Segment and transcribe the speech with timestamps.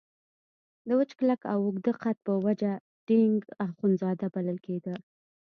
[0.87, 2.71] د وچ کلک او اوږده قد په وجه
[3.07, 4.95] ډینګ اخندزاده بلل کېده.